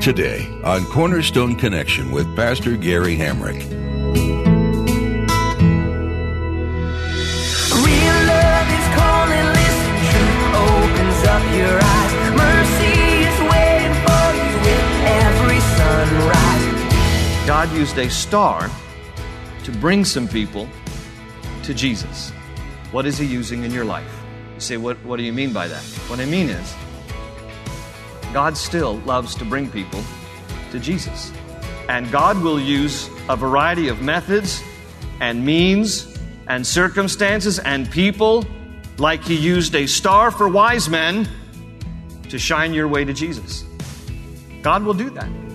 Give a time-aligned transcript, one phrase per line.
[0.00, 3.60] Today on Cornerstone Connection with Pastor Gary Hamrick.
[7.84, 12.12] Real love is calling, listen, truth opens up your eyes.
[12.34, 12.96] Mercy
[13.28, 17.46] is waiting for you with every sunrise.
[17.46, 18.70] God used a star
[19.64, 20.66] to bring some people
[21.64, 22.30] to Jesus.
[22.90, 24.10] What is He using in your life?
[24.54, 25.82] You say, what, what do you mean by that?
[26.08, 26.74] What I mean is,
[28.32, 30.02] God still loves to bring people
[30.70, 31.32] to Jesus.
[31.88, 34.62] And God will use a variety of methods
[35.20, 38.44] and means and circumstances and people,
[38.98, 41.28] like He used a star for wise men
[42.28, 43.64] to shine your way to Jesus.
[44.62, 45.49] God will do that.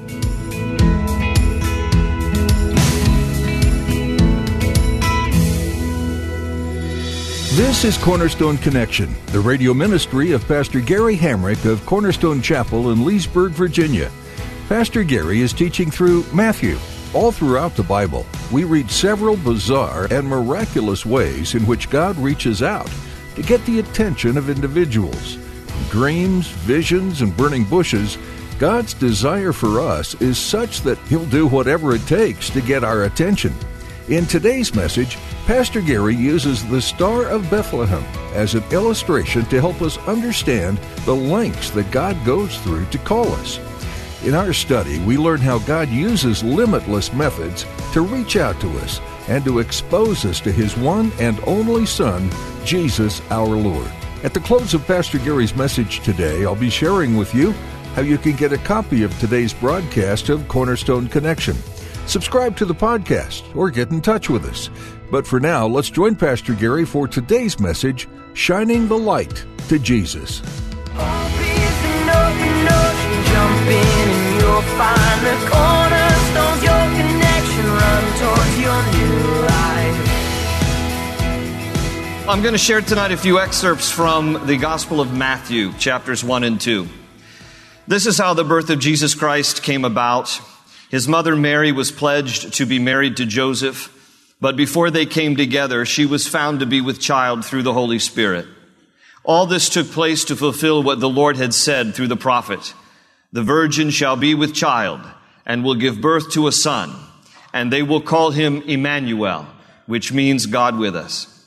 [7.56, 13.06] This is Cornerstone Connection, the radio ministry of Pastor Gary Hamrick of Cornerstone Chapel in
[13.06, 14.12] Leesburg, Virginia.
[14.68, 16.78] Pastor Gary is teaching through Matthew.
[17.14, 22.62] All throughout the Bible, we read several bizarre and miraculous ways in which God reaches
[22.62, 22.92] out
[23.36, 25.38] to get the attention of individuals.
[25.90, 28.18] Dreams, visions, and burning bushes,
[28.60, 33.06] God's desire for us is such that He'll do whatever it takes to get our
[33.06, 33.54] attention.
[34.08, 35.18] In today's message,
[35.48, 38.04] Pastor Gary uses the Star of Bethlehem
[38.36, 43.28] as an illustration to help us understand the lengths that God goes through to call
[43.32, 43.60] us.
[44.24, 49.02] In our study, we learn how God uses limitless methods to reach out to us
[49.28, 52.30] and to expose us to His one and only Son,
[52.64, 53.92] Jesus our Lord.
[54.24, 57.54] At the close of Pastor Gary's message today, I'll be sharing with you
[57.96, 61.56] how you can get a copy of today's broadcast of Cornerstone Connection.
[62.08, 64.70] Subscribe to the podcast or get in touch with us.
[65.12, 70.40] But for now, let's join Pastor Gary for today's message Shining the Light to Jesus.
[70.40, 78.04] Hope is an open ocean, jump in and you'll find the cornerstones, your connection, run
[78.20, 79.98] towards your new life.
[82.30, 86.44] I'm going to share tonight a few excerpts from the Gospel of Matthew, chapters 1
[86.44, 86.88] and 2.
[87.88, 90.40] This is how the birth of Jesus Christ came about.
[90.96, 93.92] His mother Mary was pledged to be married to Joseph,
[94.40, 98.00] but before they came together, she was found to be with child through the Holy
[98.00, 98.48] Spirit.
[99.26, 102.74] All this took place to fulfill what the Lord had said through the prophet.
[103.34, 105.02] The virgin shall be with child
[105.46, 106.96] and will give birth to a son,
[107.52, 109.48] and they will call him Emmanuel,
[109.88, 111.46] which means God with us.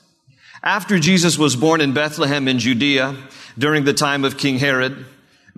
[0.62, 3.16] After Jesus was born in Bethlehem in Judea
[3.56, 5.06] during the time of King Herod,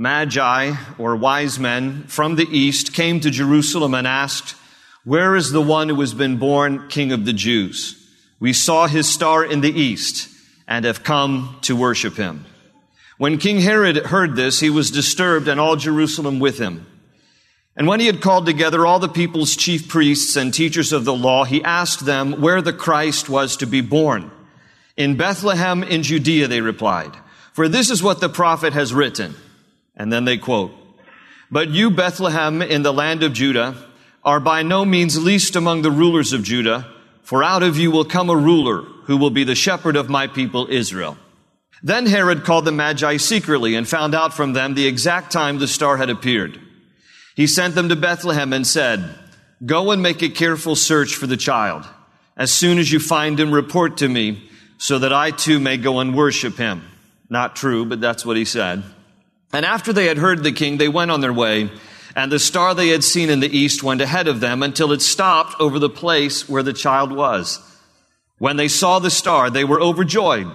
[0.00, 4.54] Magi, or wise men from the east, came to Jerusalem and asked,
[5.04, 8.10] Where is the one who has been born King of the Jews?
[8.40, 10.30] We saw his star in the east
[10.66, 12.46] and have come to worship him.
[13.18, 16.86] When King Herod heard this, he was disturbed and all Jerusalem with him.
[17.76, 21.12] And when he had called together all the people's chief priests and teachers of the
[21.12, 24.30] law, he asked them where the Christ was to be born.
[24.96, 27.14] In Bethlehem in Judea, they replied,
[27.52, 29.34] for this is what the prophet has written.
[30.00, 30.72] And then they quote,
[31.50, 33.76] But you, Bethlehem, in the land of Judah,
[34.24, 36.90] are by no means least among the rulers of Judah,
[37.22, 40.26] for out of you will come a ruler who will be the shepherd of my
[40.26, 41.18] people Israel.
[41.82, 45.68] Then Herod called the Magi secretly and found out from them the exact time the
[45.68, 46.58] star had appeared.
[47.36, 49.04] He sent them to Bethlehem and said,
[49.66, 51.86] Go and make a careful search for the child.
[52.38, 55.98] As soon as you find him, report to me so that I too may go
[55.98, 56.84] and worship him.
[57.28, 58.82] Not true, but that's what he said.
[59.52, 61.70] And after they had heard the king, they went on their way,
[62.14, 65.02] and the star they had seen in the east went ahead of them until it
[65.02, 67.58] stopped over the place where the child was.
[68.38, 70.50] When they saw the star, they were overjoyed.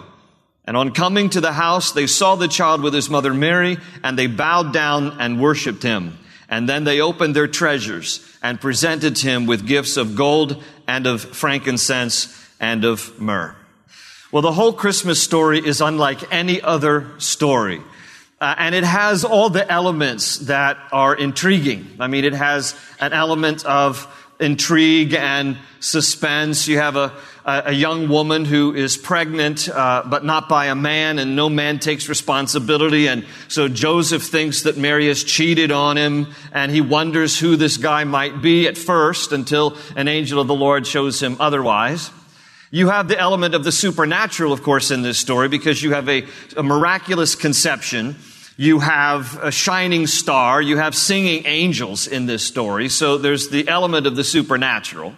[0.66, 4.17] And on coming to the house, they saw the child with his mother Mary, and
[4.17, 6.17] they bowed down and worshiped him.
[6.50, 11.22] And then they opened their treasures and presented him with gifts of gold and of
[11.22, 13.55] frankincense and of myrrh.
[14.31, 17.81] Well, the whole Christmas story is unlike any other story.
[18.40, 21.87] Uh, and it has all the elements that are intriguing.
[21.99, 24.08] I mean, it has an element of
[24.40, 26.67] intrigue and suspense.
[26.67, 27.14] You have a,
[27.46, 31.79] a young woman who is pregnant, uh, but not by a man, and no man
[31.79, 33.08] takes responsibility.
[33.08, 37.78] And so Joseph thinks that Mary has cheated on him, and he wonders who this
[37.78, 42.11] guy might be at first until an angel of the Lord shows him otherwise.
[42.75, 46.09] You have the element of the supernatural, of course, in this story because you have
[46.09, 46.25] a,
[46.57, 48.17] a, miraculous conception.
[48.57, 50.61] You have a shining star.
[50.61, 52.89] You have singing angels in this story.
[52.89, 55.16] So there's the element of the supernatural.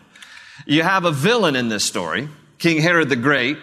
[0.67, 3.57] You have a villain in this story, King Herod the Great,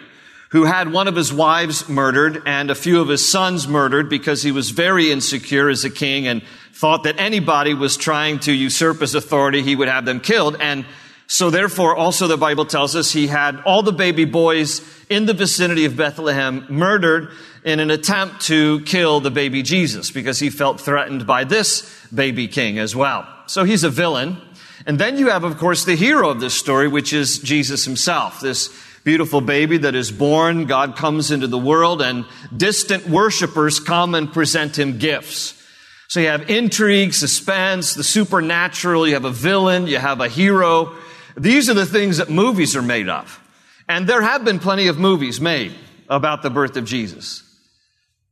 [0.49, 4.43] who had one of his wives murdered and a few of his sons murdered because
[4.43, 6.43] he was very insecure as a king and
[6.73, 10.57] thought that anybody was trying to usurp his authority, he would have them killed.
[10.59, 10.85] And
[11.27, 15.33] so therefore, also the Bible tells us he had all the baby boys in the
[15.33, 17.29] vicinity of Bethlehem murdered
[17.63, 22.47] in an attempt to kill the baby Jesus because he felt threatened by this baby
[22.47, 23.27] king as well.
[23.47, 24.37] So he's a villain.
[24.85, 28.39] And then you have, of course, the hero of this story, which is Jesus himself.
[28.39, 28.69] This
[29.03, 32.25] beautiful baby that is born, God comes into the world and
[32.55, 35.59] distant worshipers come and present him gifts.
[36.07, 40.95] So you have intrigue, suspense, the supernatural, you have a villain, you have a hero.
[41.37, 43.41] These are the things that movies are made of.
[43.87, 45.73] And there have been plenty of movies made
[46.09, 47.43] about the birth of Jesus.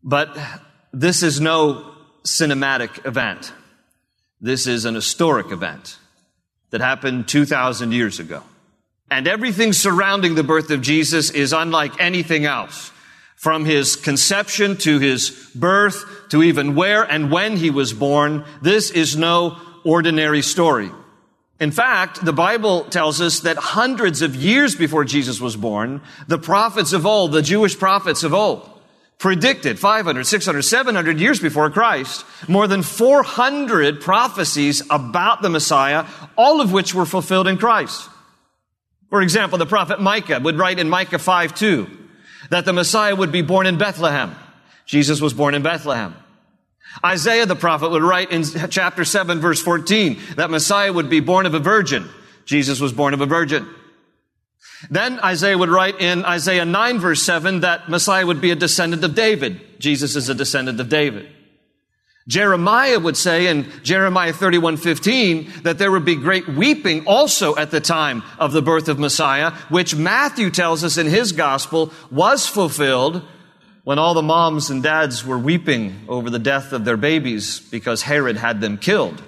[0.04, 0.38] But
[0.92, 3.54] this is no cinematic event.
[4.42, 5.98] This is an historic event
[6.72, 8.44] that happened 2,000 years ago.
[9.12, 12.92] And everything surrounding the birth of Jesus is unlike anything else.
[13.36, 18.90] From his conception to his birth to even where and when he was born, this
[18.90, 20.90] is no ordinary story.
[21.60, 26.40] In fact, the Bible tells us that hundreds of years before Jesus was born, the
[26.40, 28.70] prophets of old, the Jewish prophets of old,
[29.20, 36.06] predicted 500, 600, 700 years before Christ, more than 400 prophecies about the Messiah,
[36.36, 38.10] all of which were fulfilled in Christ.
[39.10, 41.88] For example, the prophet Micah would write in Micah 5 2
[42.50, 44.36] that the Messiah would be born in Bethlehem.
[44.86, 46.16] Jesus was born in Bethlehem.
[47.04, 51.46] Isaiah the prophet would write in chapter 7 verse 14 that Messiah would be born
[51.46, 52.10] of a virgin.
[52.46, 53.68] Jesus was born of a virgin.
[54.90, 59.04] Then Isaiah would write in Isaiah 9 verse 7 that Messiah would be a descendant
[59.04, 59.80] of David.
[59.80, 61.30] Jesus is a descendant of David.
[62.28, 67.82] Jeremiah would say in Jeremiah 31:15 that there would be great weeping also at the
[67.82, 73.24] time of the birth of Messiah, which Matthew tells us in his gospel was fulfilled
[73.84, 78.02] when all the moms and dads were weeping over the death of their babies because
[78.02, 79.22] Herod had them killed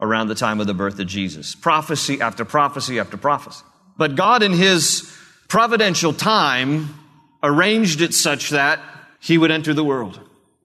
[0.00, 1.54] around the time of the birth of Jesus.
[1.54, 3.62] Prophecy after prophecy after prophecy.
[3.98, 5.14] But God in his
[5.48, 6.94] providential time
[7.42, 8.80] arranged it such that
[9.20, 10.18] he would enter the world.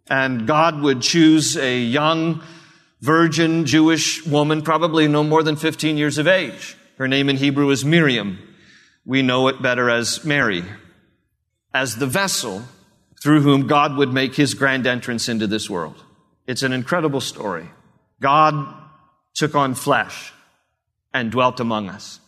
[0.09, 2.41] And God would choose a young,
[3.01, 6.77] virgin Jewish woman, probably no more than 15 years of age.
[6.97, 8.39] Her name in Hebrew is Miriam.
[9.03, 10.63] We know it better as Mary,
[11.73, 12.63] as the vessel
[13.21, 16.03] through whom God would make his grand entrance into this world.
[16.47, 17.69] It's an incredible story.
[18.21, 18.73] God
[19.33, 20.31] took on flesh
[21.13, 22.19] and dwelt among us.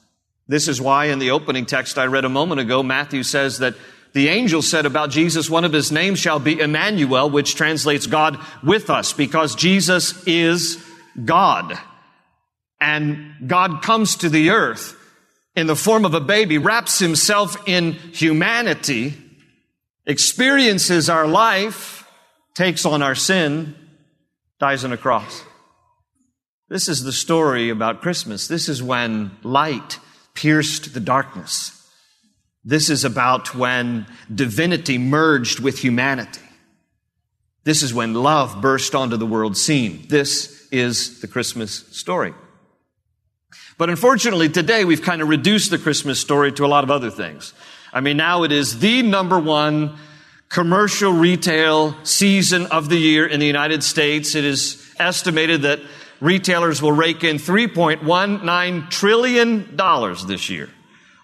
[0.48, 3.76] This is why in the opening text I read a moment ago, Matthew says that
[4.14, 8.40] the angel said about Jesus, one of his names shall be Emmanuel, which translates God
[8.64, 10.84] with us, because Jesus is
[11.24, 11.78] God.
[12.80, 14.96] And God comes to the earth
[15.56, 19.16] in the form of a baby, wraps himself in humanity,
[20.08, 22.10] experiences our life,
[22.56, 23.76] takes on our sin,
[24.60, 25.44] dies on a cross.
[26.70, 28.48] This is the story about Christmas.
[28.48, 30.00] This is when light
[30.34, 31.74] pierced the darkness.
[32.64, 36.42] This is about when divinity merged with humanity.
[37.64, 40.06] This is when love burst onto the world scene.
[40.10, 42.34] This is the Christmas story.
[43.78, 47.12] But unfortunately, today we've kind of reduced the Christmas story to a lot of other
[47.12, 47.54] things.
[47.94, 49.98] I mean, now it is the number one
[50.50, 54.36] commercial retail season of the year in the United States.
[54.36, 55.80] It is estimated that
[56.20, 59.78] retailers will rake in $3.19 trillion
[60.28, 60.70] this year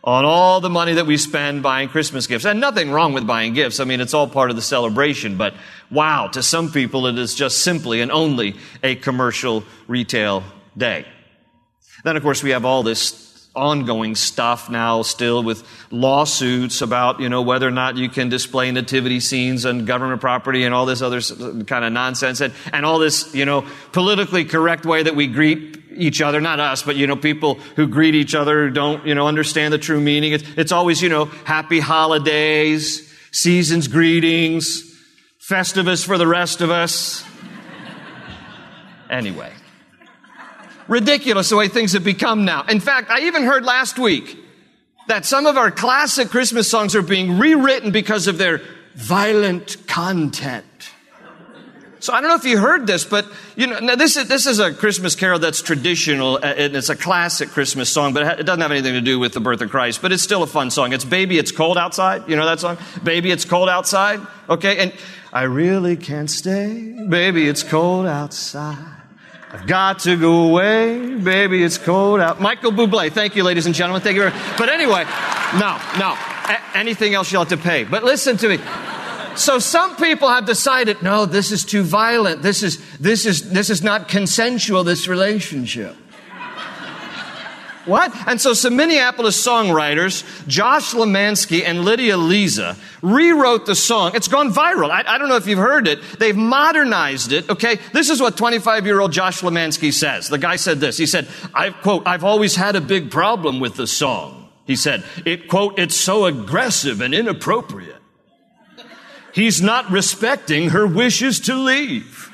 [0.04, 2.46] on all the money that we spend buying Christmas gifts.
[2.46, 3.80] And nothing wrong with buying gifts.
[3.80, 5.38] I mean, it's all part of the celebration.
[5.38, 5.54] But
[5.90, 10.44] wow, to some people, it is just simply and only a commercial retail
[10.78, 11.06] day.
[12.04, 17.30] Then, of course, we have all this ongoing stuff now still with lawsuits about, you
[17.30, 21.02] know, whether or not you can display nativity scenes on government property and all this
[21.02, 21.22] other
[21.66, 25.80] kind of nonsense and, and all this, you know, politically correct way that we greet
[25.96, 29.28] each other, not us, but, you know, people who greet each other don't, you know,
[29.28, 30.34] understand the true meaning.
[30.34, 34.90] It's, it's always, you know, happy holidays, seasons greetings,
[35.40, 37.24] Festivus for the rest of us.
[39.12, 39.52] anyway.
[40.94, 42.66] Ridiculous the way things have become now.
[42.70, 44.38] In fact, I even heard last week
[45.08, 48.62] that some of our classic Christmas songs are being rewritten because of their
[48.94, 50.66] violent content.
[52.00, 54.46] So I don't know if you heard this, but you know, now this is, this
[54.46, 58.44] is a Christmas carol that's traditional, uh, and it's a classic Christmas song, but it
[58.44, 60.70] doesn't have anything to do with the birth of Christ, but it's still a fun
[60.70, 60.94] song.
[60.94, 62.30] It's Baby, It's Cold Outside.
[62.30, 62.78] You know that song?
[63.04, 64.20] Baby, It's Cold Outside.
[64.48, 64.78] Okay.
[64.78, 64.94] And
[65.34, 66.96] I really can't stay.
[67.10, 68.93] Baby, it's cold outside.
[69.54, 71.62] I've got to go away, baby.
[71.62, 72.42] It's cold out.
[72.42, 73.12] Michael Bublé.
[73.12, 74.02] Thank you, ladies and gentlemen.
[74.02, 74.24] Thank you.
[74.24, 75.04] Very, but anyway,
[75.60, 76.18] no, no.
[76.18, 77.84] A- anything else you'll have to pay.
[77.84, 78.58] But listen to me.
[79.36, 82.42] So some people have decided, no, this is too violent.
[82.42, 85.96] This is, this is, this is not consensual, this relationship.
[87.86, 88.14] What?
[88.28, 94.12] And so some Minneapolis songwriters, Josh Lemanski and Lydia Liza, rewrote the song.
[94.16, 94.90] It's gone viral.
[94.90, 96.00] I, I, don't know if you've heard it.
[96.18, 97.50] They've modernized it.
[97.50, 97.80] Okay.
[97.92, 100.30] This is what 25 year old Josh Lemanski says.
[100.30, 100.98] The guy said this.
[100.98, 104.50] He said, I quote, I've always had a big problem with the song.
[104.66, 108.02] He said, it quote, it's so aggressive and inappropriate.
[109.34, 112.30] He's not respecting her wishes to leave.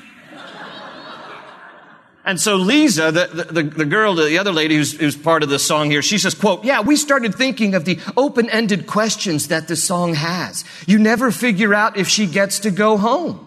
[2.24, 5.58] And so Lisa, the, the, the, girl, the other lady who's, who's part of the
[5.58, 9.76] song here, she says, quote, yeah, we started thinking of the open-ended questions that the
[9.76, 10.64] song has.
[10.86, 13.46] You never figure out if she gets to go home.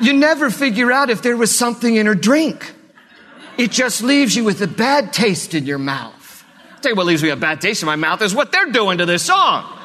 [0.00, 2.72] you never figure out if there was something in her drink.
[3.58, 6.44] It just leaves you with a bad taste in your mouth.
[6.72, 8.72] I'll tell you what leaves me a bad taste in my mouth is what they're
[8.72, 9.78] doing to this song.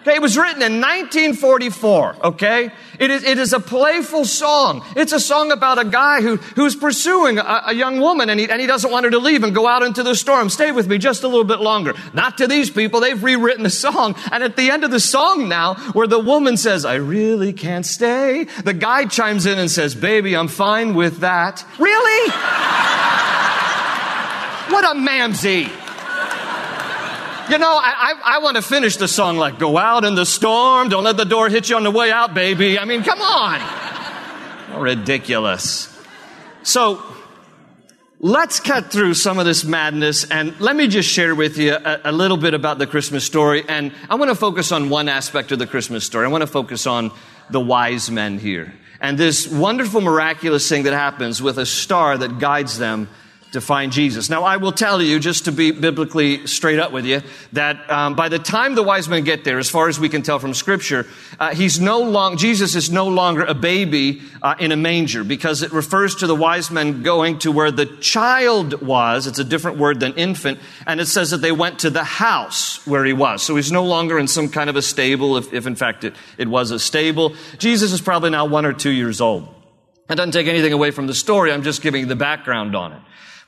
[0.00, 2.72] Okay, it was written in 1944, okay?
[2.98, 4.82] It is, it is a playful song.
[4.96, 8.50] It's a song about a guy who, who's pursuing a, a young woman and he,
[8.50, 10.48] and he doesn't want her to leave and go out into the storm.
[10.48, 11.92] Stay with me just a little bit longer.
[12.14, 13.00] Not to these people.
[13.00, 14.14] They've rewritten the song.
[14.32, 17.84] And at the end of the song now, where the woman says, I really can't
[17.84, 21.62] stay, the guy chimes in and says, baby, I'm fine with that.
[21.78, 22.30] Really?
[24.70, 25.70] what a mamsy.
[27.50, 30.24] You know, I, I, I want to finish the song like, go out in the
[30.24, 32.78] storm, don't let the door hit you on the way out, baby.
[32.78, 34.80] I mean, come on.
[34.80, 35.88] ridiculous.
[36.62, 37.02] So,
[38.20, 42.00] let's cut through some of this madness and let me just share with you a,
[42.04, 43.64] a little bit about the Christmas story.
[43.66, 46.26] And I want to focus on one aspect of the Christmas story.
[46.26, 47.10] I want to focus on
[47.50, 52.38] the wise men here and this wonderful, miraculous thing that happens with a star that
[52.38, 53.08] guides them
[53.52, 54.30] to find Jesus.
[54.30, 58.14] Now, I will tell you, just to be biblically straight up with you, that um,
[58.14, 60.54] by the time the wise men get there, as far as we can tell from
[60.54, 61.06] Scripture,
[61.38, 65.62] uh, he's no long Jesus is no longer a baby uh, in a manger because
[65.62, 69.26] it refers to the wise men going to where the child was.
[69.26, 72.86] It's a different word than infant, and it says that they went to the house
[72.86, 73.42] where he was.
[73.42, 76.14] So he's no longer in some kind of a stable, if, if in fact it,
[76.38, 77.34] it was a stable.
[77.58, 79.48] Jesus is probably now one or two years old.
[80.06, 81.52] That doesn't take anything away from the story.
[81.52, 83.00] I'm just giving the background on it.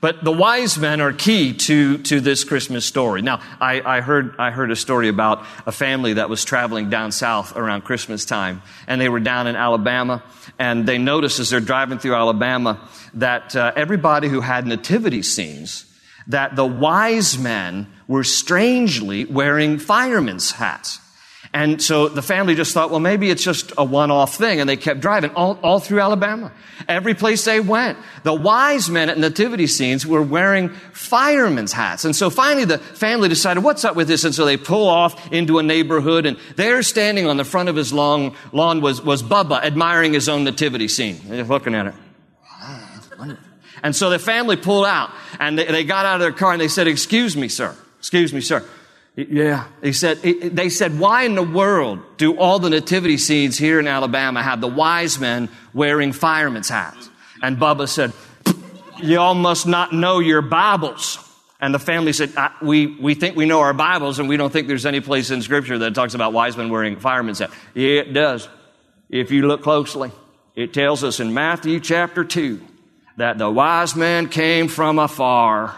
[0.03, 3.23] But the wise men are key to, to this Christmas story.
[3.23, 7.13] Now, I, I, heard, I heard a story about a family that was traveling down
[7.13, 10.25] south around Christmas time, and they were down in Alabama,
[10.59, 12.81] and they noticed as they're driving through Alabama
[13.15, 15.85] that uh, everybody who had nativity scenes,
[16.27, 20.99] that the wise men were strangely wearing firemen's hats.
[21.55, 24.61] And so the family just thought, well, maybe it's just a one-off thing.
[24.61, 26.51] And they kept driving all, all through Alabama.
[26.89, 27.99] Every place they went.
[28.23, 32.07] The wise men at nativity scenes were wearing firemen's hats.
[32.07, 34.25] And so finally the family decided, what's up with this?
[34.25, 37.77] And so they pull off into a neighborhood and there standing on the front of
[37.77, 41.21] his long lawn was, was Bubba admiring his own nativity scene.
[41.27, 41.95] They're looking at it.
[43.83, 46.61] And so the family pulled out and they, they got out of their car and
[46.61, 47.77] they said, excuse me, sir.
[47.99, 48.65] Excuse me, sir.
[49.15, 49.67] Yeah.
[49.83, 53.87] He said, they said, why in the world do all the nativity scenes here in
[53.87, 57.11] Alabama have the wise men wearing firemen's hats?
[57.43, 58.13] And Bubba said,
[59.03, 61.19] y'all must not know your Bibles.
[61.61, 64.67] And the family said, we, we think we know our Bibles and we don't think
[64.67, 67.55] there's any place in scripture that talks about wise men wearing firemen's hats.
[67.75, 68.49] Yeah, it does.
[69.11, 70.11] If you look closely,
[70.57, 72.61] it tells us in Matthew chapter 2
[73.19, 75.77] that the wise men came from afar.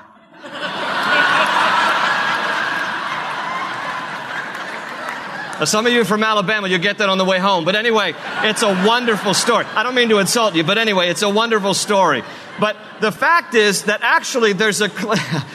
[5.65, 7.65] Some of you from Alabama, you'll get that on the way home.
[7.65, 9.65] But anyway, it's a wonderful story.
[9.67, 12.23] I don't mean to insult you, but anyway, it's a wonderful story.
[12.59, 14.91] But the fact is that actually there's a,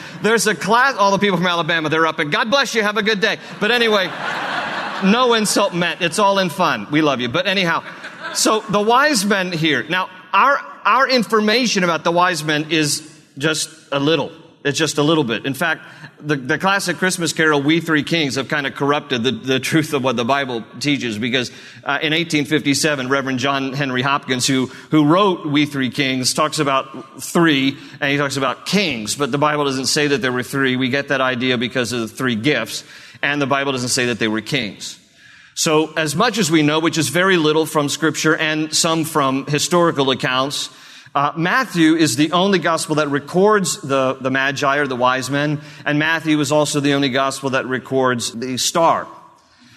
[0.22, 2.96] there's a class, all the people from Alabama, they're up and God bless you, have
[2.96, 3.38] a good day.
[3.60, 4.06] But anyway,
[5.04, 6.00] no insult meant.
[6.00, 6.88] It's all in fun.
[6.90, 7.28] We love you.
[7.28, 7.84] But anyhow,
[8.34, 9.82] so the wise men here.
[9.82, 13.06] Now, our, our information about the wise men is
[13.38, 14.32] just a little.
[14.62, 15.46] It's just a little bit.
[15.46, 15.86] In fact,
[16.20, 19.94] the, the classic Christmas carol, We Three Kings, have kind of corrupted the, the truth
[19.94, 21.50] of what the Bible teaches because
[21.82, 27.22] uh, in 1857, Reverend John Henry Hopkins, who, who wrote We Three Kings, talks about
[27.22, 30.76] three and he talks about kings, but the Bible doesn't say that there were three.
[30.76, 32.84] We get that idea because of the three gifts,
[33.22, 34.98] and the Bible doesn't say that they were kings.
[35.54, 39.46] So, as much as we know, which is very little from Scripture and some from
[39.46, 40.70] historical accounts,
[41.12, 45.60] uh, Matthew is the only gospel that records the, the Magi or the wise men,
[45.84, 49.08] and Matthew is also the only gospel that records the star.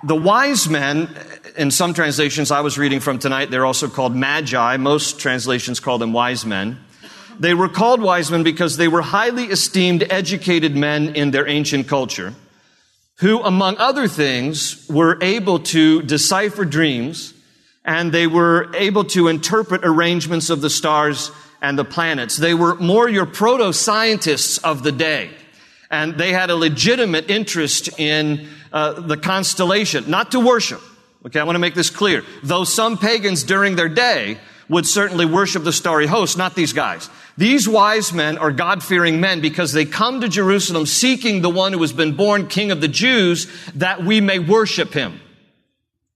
[0.03, 1.09] The wise men,
[1.57, 4.77] in some translations I was reading from tonight, they're also called Magi.
[4.77, 6.77] Most translations call them wise men.
[7.39, 11.87] they were called wise men because they were highly esteemed, educated men in their ancient
[11.87, 12.35] culture,
[13.17, 17.32] who, among other things, were able to decipher dreams
[17.85, 22.37] and they were able to interpret arrangements of the stars and the planets.
[22.37, 25.31] They were more your proto scientists of the day.
[25.89, 30.81] And they had a legitimate interest in uh, the constellation, not to worship.
[31.25, 32.23] Okay, I want to make this clear.
[32.41, 37.09] Though some pagans during their day would certainly worship the starry host, not these guys.
[37.37, 41.73] These wise men are God fearing men because they come to Jerusalem seeking the one
[41.73, 45.19] who has been born king of the Jews that we may worship him.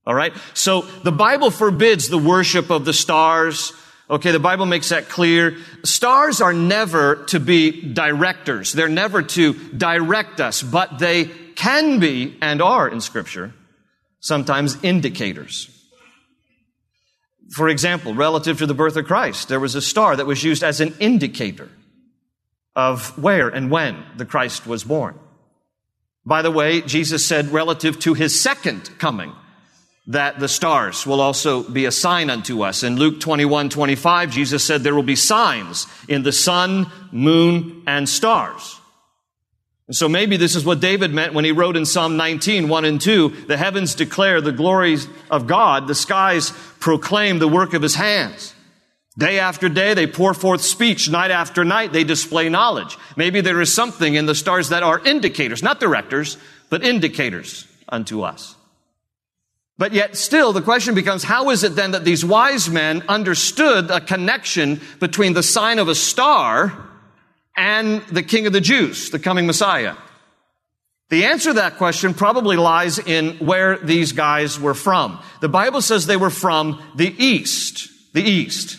[0.07, 0.33] All right?
[0.53, 3.73] So the Bible forbids the worship of the stars.
[4.09, 5.57] Okay, the Bible makes that clear.
[5.83, 8.71] Stars are never to be directors.
[8.71, 13.53] They're never to direct us, but they can be and are in scripture
[14.21, 15.69] sometimes indicators.
[17.51, 20.63] For example, relative to the birth of Christ, there was a star that was used
[20.63, 21.69] as an indicator
[22.75, 25.19] of where and when the Christ was born.
[26.25, 29.33] By the way, Jesus said relative to his second coming,
[30.07, 32.83] that the stars will also be a sign unto us.
[32.83, 38.07] In Luke 21, 25, Jesus said there will be signs in the sun, moon, and
[38.07, 38.79] stars.
[39.87, 42.85] And so maybe this is what David meant when he wrote in Psalm 19, 1
[42.85, 47.81] and 2, the heavens declare the glories of God, the skies proclaim the work of
[47.81, 48.53] his hands.
[49.17, 51.09] Day after day, they pour forth speech.
[51.09, 52.97] Night after night, they display knowledge.
[53.15, 56.37] Maybe there is something in the stars that are indicators, not directors,
[56.69, 58.56] but indicators unto us.
[59.77, 63.91] But yet still the question becomes, how is it then that these wise men understood
[63.91, 66.73] a connection between the sign of a star
[67.55, 69.95] and the king of the Jews, the coming Messiah?
[71.09, 75.19] The answer to that question probably lies in where these guys were from.
[75.41, 78.77] The Bible says they were from the east, the east.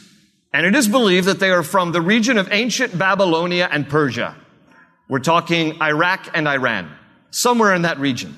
[0.52, 4.36] And it is believed that they are from the region of ancient Babylonia and Persia.
[5.08, 6.90] We're talking Iraq and Iran,
[7.30, 8.36] somewhere in that region.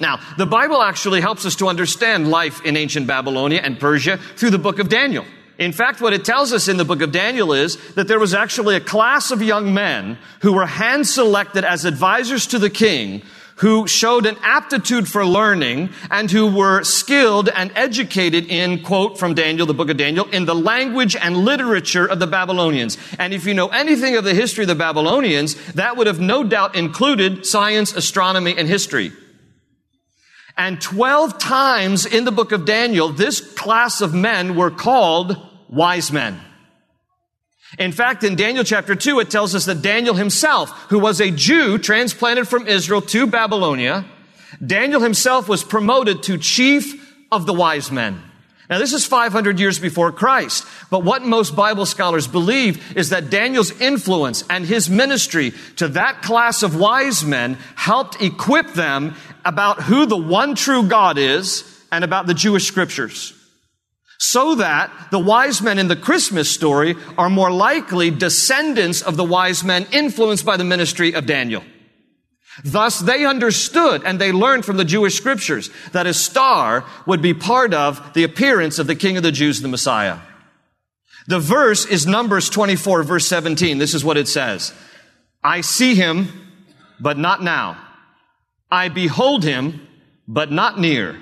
[0.00, 4.50] Now, the Bible actually helps us to understand life in ancient Babylonia and Persia through
[4.50, 5.24] the book of Daniel.
[5.58, 8.32] In fact, what it tells us in the book of Daniel is that there was
[8.32, 13.22] actually a class of young men who were hand selected as advisors to the king
[13.56, 19.34] who showed an aptitude for learning and who were skilled and educated in, quote from
[19.34, 22.96] Daniel, the book of Daniel, in the language and literature of the Babylonians.
[23.18, 26.44] And if you know anything of the history of the Babylonians, that would have no
[26.44, 29.10] doubt included science, astronomy, and history.
[30.58, 35.36] And 12 times in the book of Daniel, this class of men were called
[35.68, 36.40] wise men.
[37.78, 41.30] In fact, in Daniel chapter 2, it tells us that Daniel himself, who was a
[41.30, 44.04] Jew transplanted from Israel to Babylonia,
[44.64, 48.22] Daniel himself was promoted to chief of the wise men.
[48.70, 50.66] Now, this is 500 years before Christ.
[50.90, 56.20] But what most Bible scholars believe is that Daniel's influence and his ministry to that
[56.20, 59.14] class of wise men helped equip them
[59.48, 63.32] about who the one true God is and about the Jewish scriptures.
[64.18, 69.24] So that the wise men in the Christmas story are more likely descendants of the
[69.24, 71.64] wise men influenced by the ministry of Daniel.
[72.62, 77.32] Thus, they understood and they learned from the Jewish scriptures that a star would be
[77.32, 80.18] part of the appearance of the King of the Jews, the Messiah.
[81.26, 83.78] The verse is Numbers 24, verse 17.
[83.78, 84.74] This is what it says.
[85.42, 86.28] I see him,
[87.00, 87.87] but not now.
[88.70, 89.86] I behold him,
[90.26, 91.20] but not near.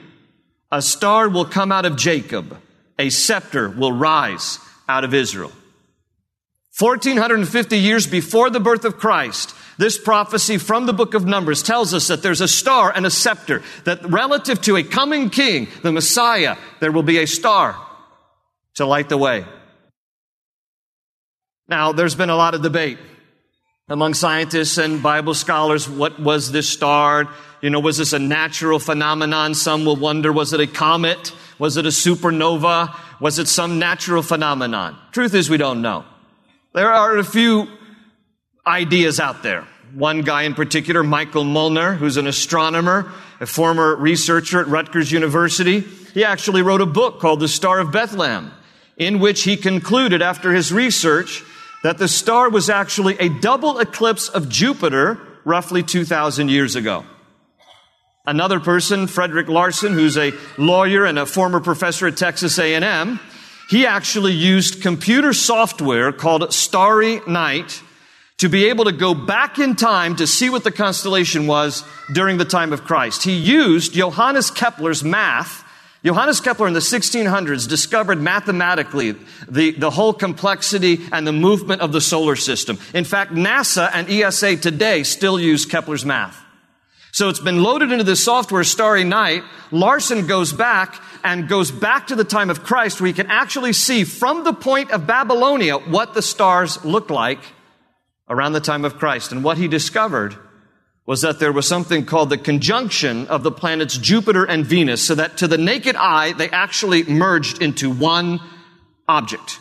[0.73, 2.57] A star will come out of Jacob.
[2.99, 5.53] A scepter will rise out of Israel.
[6.79, 11.95] 1450 years before the birth of Christ, this prophecy from the book of Numbers tells
[11.95, 15.93] us that there's a star and a scepter, that relative to a coming king, the
[15.93, 17.77] Messiah, there will be a star
[18.75, 19.45] to light the way.
[21.69, 22.99] Now, there's been a lot of debate
[23.89, 25.89] among scientists and Bible scholars.
[25.89, 27.29] What was this star?
[27.61, 29.55] You know, was this a natural phenomenon?
[29.55, 31.33] Some will wonder, was it a comet?
[31.61, 32.99] Was it a supernova?
[33.21, 34.97] Was it some natural phenomenon?
[35.13, 36.05] Truth is, we don't know.
[36.75, 37.69] There are a few
[38.67, 39.65] ideas out there.
[39.95, 45.81] One guy in particular, Michael Molnar, who's an astronomer, a former researcher at Rutgers University,
[46.13, 48.51] he actually wrote a book called The Star of Bethlehem,
[48.97, 51.45] in which he concluded after his research
[51.87, 57.05] that the star was actually a double eclipse of Jupiter roughly 2,000 years ago.
[58.27, 63.21] Another person, Frederick Larson, who's a lawyer and a former professor at Texas A&M,
[63.71, 67.81] he actually used computer software called Starry Night
[68.39, 72.37] to be able to go back in time to see what the constellation was during
[72.37, 73.23] the time of Christ.
[73.23, 75.63] He used Johannes Kepler's math
[76.05, 79.17] Johannes Kepler in the 1600s discovered mathematically
[79.49, 82.79] the, the whole complexity and the movement of the solar system.
[82.95, 86.41] In fact, NASA and ESA today still use Kepler's math.
[87.13, 89.43] So it's been loaded into this software, Starry Night.
[89.71, 93.73] Larson goes back and goes back to the time of Christ where he can actually
[93.73, 97.41] see from the point of Babylonia what the stars looked like
[98.29, 99.33] around the time of Christ.
[99.33, 100.37] And what he discovered
[101.07, 105.15] was that there was something called the conjunction of the planets Jupiter and Venus, so
[105.15, 108.41] that to the naked eye, they actually merged into one
[109.09, 109.61] object.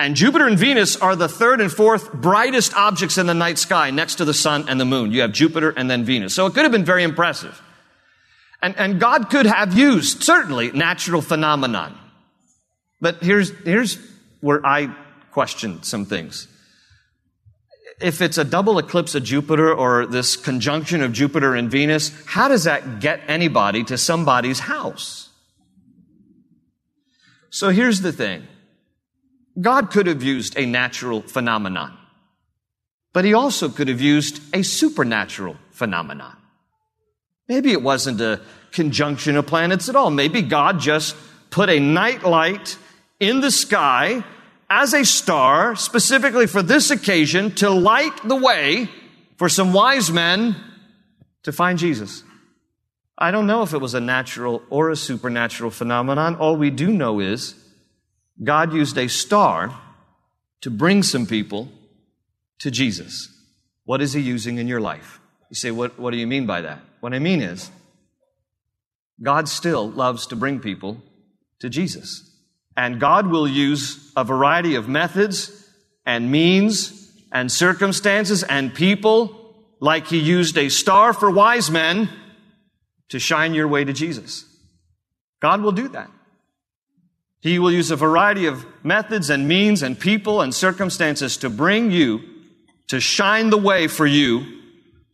[0.00, 3.92] And Jupiter and Venus are the third and fourth brightest objects in the night sky
[3.92, 5.12] next to the sun and the moon.
[5.12, 6.34] You have Jupiter and then Venus.
[6.34, 7.62] So it could have been very impressive.
[8.60, 11.96] And, and God could have used, certainly, natural phenomenon.
[13.00, 13.98] But here's, here's
[14.40, 14.94] where I
[15.30, 16.48] question some things
[18.00, 22.48] if it's a double eclipse of Jupiter or this conjunction of Jupiter and Venus, how
[22.48, 25.30] does that get anybody to somebody's house?
[27.50, 28.46] So here's the thing.
[29.60, 31.96] God could have used a natural phenomenon,
[33.12, 36.36] but he also could have used a supernatural phenomenon.
[37.48, 38.40] Maybe it wasn't a
[38.72, 40.10] conjunction of planets at all.
[40.10, 41.14] Maybe God just
[41.50, 42.76] put a night light
[43.20, 44.24] in the sky
[44.74, 48.88] as a star specifically for this occasion to light the way
[49.36, 50.56] for some wise men
[51.44, 52.24] to find Jesus.
[53.16, 56.34] I don't know if it was a natural or a supernatural phenomenon.
[56.34, 57.54] All we do know is
[58.42, 59.78] God used a star
[60.62, 61.68] to bring some people
[62.58, 63.28] to Jesus.
[63.84, 65.20] What is He using in your life?
[65.50, 66.80] You say, what, what do you mean by that?
[66.98, 67.70] What I mean is,
[69.22, 71.00] God still loves to bring people
[71.60, 72.33] to Jesus.
[72.76, 75.68] And God will use a variety of methods
[76.04, 82.08] and means and circumstances and people, like He used a star for wise men
[83.08, 84.44] to shine your way to Jesus.
[85.40, 86.10] God will do that.
[87.40, 91.90] He will use a variety of methods and means and people and circumstances to bring
[91.90, 92.22] you,
[92.88, 94.62] to shine the way for you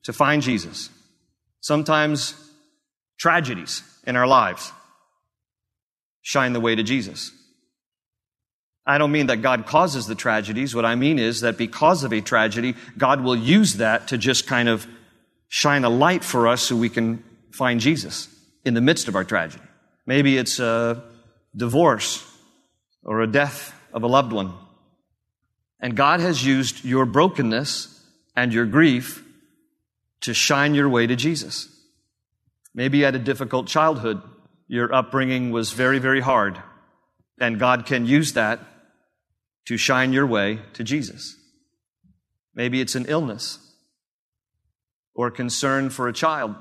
[0.05, 0.91] to find Jesus.
[1.61, 2.35] Sometimes
[3.19, 4.73] tragedies in our lives
[6.23, 7.33] shine the way to Jesus.
[8.91, 10.75] I don't mean that God causes the tragedies.
[10.75, 14.49] What I mean is that because of a tragedy, God will use that to just
[14.49, 14.85] kind of
[15.47, 17.23] shine a light for us so we can
[17.53, 18.29] find Jesus
[18.65, 19.63] in the midst of our tragedy.
[20.07, 21.05] Maybe it's a
[21.57, 22.27] divorce
[23.05, 24.55] or a death of a loved one.
[25.79, 29.25] And God has used your brokenness and your grief
[30.23, 31.69] to shine your way to Jesus.
[32.75, 34.21] Maybe you had a difficult childhood.
[34.67, 36.61] Your upbringing was very, very hard.
[37.39, 38.59] And God can use that
[39.67, 41.37] to shine your way to Jesus.
[42.55, 43.59] Maybe it's an illness
[45.15, 46.55] or concern for a child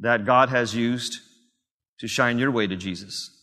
[0.00, 1.20] that God has used
[1.98, 3.33] to shine your way to Jesus.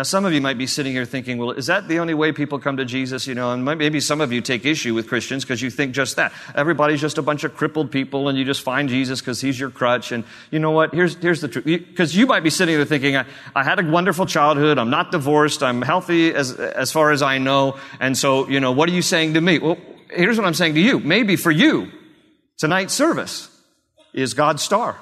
[0.00, 2.32] Now, some of you might be sitting here thinking, well, is that the only way
[2.32, 3.26] people come to Jesus?
[3.26, 6.16] You know, and maybe some of you take issue with Christians because you think just
[6.16, 6.32] that.
[6.54, 9.68] Everybody's just a bunch of crippled people and you just find Jesus because he's your
[9.68, 10.10] crutch.
[10.10, 10.94] And you know what?
[10.94, 11.66] Here's, here's the truth.
[11.66, 14.78] Because you might be sitting there thinking, I, I had a wonderful childhood.
[14.78, 15.62] I'm not divorced.
[15.62, 17.76] I'm healthy as, as far as I know.
[18.00, 19.58] And so, you know, what are you saying to me?
[19.58, 19.76] Well,
[20.08, 20.98] here's what I'm saying to you.
[20.98, 21.92] Maybe for you,
[22.56, 23.50] tonight's service
[24.14, 24.96] is God's star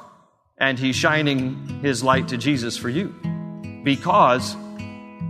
[0.56, 3.14] and he's shining his light to Jesus for you
[3.84, 4.56] because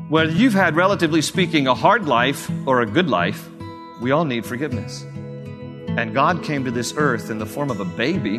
[0.08, 3.48] whether you've had, relatively speaking, a hard life or a good life,
[4.00, 5.04] we all need forgiveness.
[5.98, 8.38] And God came to this earth in the form of a baby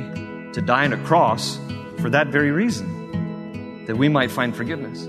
[0.53, 1.60] to die on a cross
[1.99, 5.05] for that very reason, that we might find forgiveness.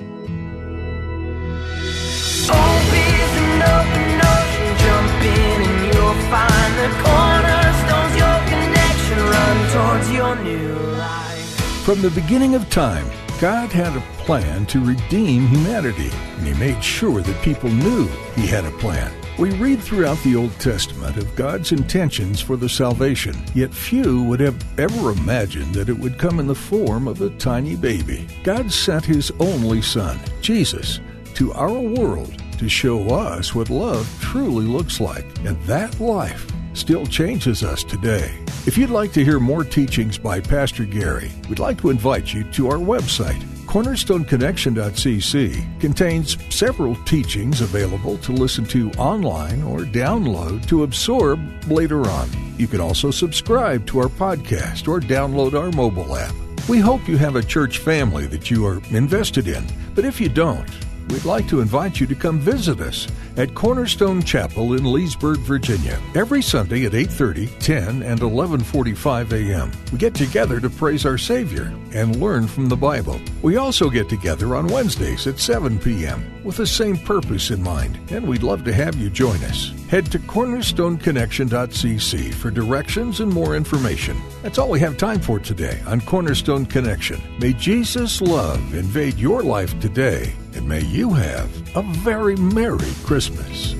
[11.85, 13.07] From the beginning of time,
[13.41, 18.47] God had a plan to redeem humanity, and He made sure that people knew He
[18.47, 19.11] had a plan.
[19.39, 24.41] We read throughout the Old Testament of God's intentions for the salvation, yet few would
[24.41, 28.29] have ever imagined that it would come in the form of a tiny baby.
[28.45, 31.01] God sent His only Son, Jesus,
[31.33, 37.07] to our world to show us what love truly looks like, and that life still
[37.07, 38.39] changes us today.
[38.67, 42.45] If you'd like to hear more teachings by Pastor Gary, we'd like to invite you
[42.53, 43.43] to our website.
[43.71, 52.29] CornerstoneConnection.cc contains several teachings available to listen to online or download to absorb later on.
[52.59, 56.35] You can also subscribe to our podcast or download our mobile app.
[56.69, 60.29] We hope you have a church family that you are invested in, but if you
[60.29, 60.69] don't,
[61.11, 65.99] we'd like to invite you to come visit us at Cornerstone Chapel in Leesburg, Virginia,
[66.15, 69.71] every Sunday at 8:30, 10, and 11:45 a.m.
[69.93, 73.21] We get together to praise our Savior and learn from the Bible.
[73.43, 76.25] We also get together on Wednesdays at 7 p.m.
[76.45, 79.73] with the same purpose in mind, and we'd love to have you join us.
[79.91, 84.17] Head to cornerstoneconnection.cc for directions and more information.
[84.41, 87.21] That's all we have time for today on Cornerstone Connection.
[87.41, 93.73] May Jesus' love invade your life today, and may you have a very Merry Christmas.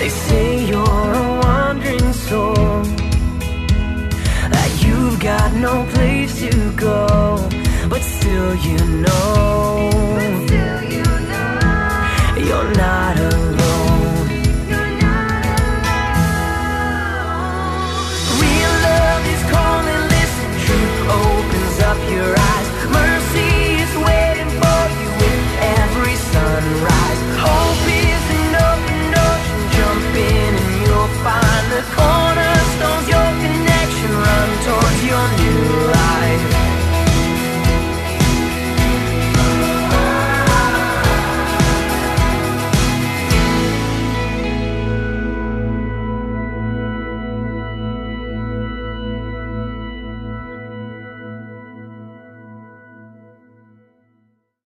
[0.00, 2.82] They say you're a wandering soul,
[4.50, 7.38] that you've got no place to go,
[7.88, 9.57] but still you know